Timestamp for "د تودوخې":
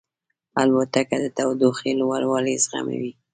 1.23-1.91